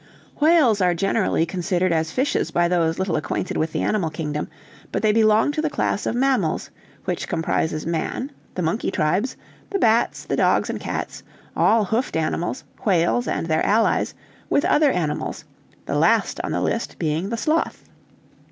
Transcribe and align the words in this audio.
"Whales 0.39 0.81
are 0.81 0.95
generally 0.95 1.45
considered 1.45 1.93
as 1.93 2.09
fishes 2.11 2.49
by 2.49 2.67
those 2.67 2.97
little 2.97 3.15
acquainted 3.17 3.55
with 3.55 3.71
the 3.71 3.83
animal 3.83 4.09
kingdom, 4.09 4.47
but 4.91 5.03
they 5.03 5.11
belong 5.11 5.51
to 5.51 5.61
the 5.61 5.69
class 5.69 6.07
of 6.07 6.15
mammals, 6.15 6.71
which 7.05 7.27
comprises 7.27 7.85
man, 7.85 8.31
the 8.55 8.63
monkey 8.63 8.89
tribes, 8.89 9.37
the 9.69 9.77
bats, 9.77 10.25
the 10.25 10.35
dogs 10.35 10.71
and 10.71 10.79
cats, 10.79 11.21
all 11.55 11.85
hoofed 11.85 12.17
animals, 12.17 12.63
whales 12.83 13.27
and 13.27 13.45
their 13.45 13.63
allies, 13.63 14.15
with 14.49 14.65
other 14.65 14.89
animals, 14.89 15.45
the 15.85 15.93
last 15.95 16.39
on 16.43 16.51
the 16.51 16.61
list 16.61 16.97
being 16.97 17.29
the 17.29 17.37
sloth. 17.37 17.83